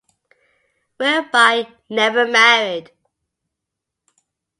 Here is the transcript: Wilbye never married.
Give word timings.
Wilbye 0.99 1.71
never 1.87 2.25
married. 2.25 2.89